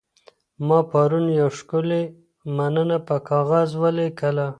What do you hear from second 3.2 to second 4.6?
کاغذ ولیکله.